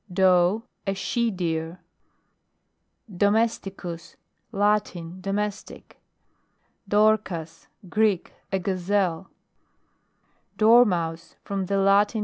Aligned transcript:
DOE. 0.11 0.63
A 0.87 0.95
she 0.95 1.29
deer. 1.29 1.79
DOMESTICUS. 3.15 4.15
Latin. 4.51 5.21
Domestic. 5.21 6.01
DORCAS. 6.89 7.67
Greek. 7.87 8.33
A 8.51 8.57
Gazel. 8.57 9.27
DORMOUSE. 10.57 11.35
From 11.43 11.67
the 11.67 11.77
Latin. 11.77 12.19